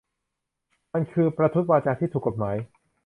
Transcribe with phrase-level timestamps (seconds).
[0.93, 2.55] มันคือ "'ประทุษวาจา' ที่ถูกกฎหมาย"